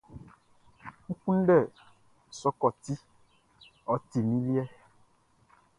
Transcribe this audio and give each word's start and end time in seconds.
N 1.09 1.13
kunndɛ 1.21 1.57
sɔkɔti, 2.39 2.93
ɔ 3.91 3.93
ti 4.09 4.19
min 4.27 4.41
liɛ! 4.47 4.63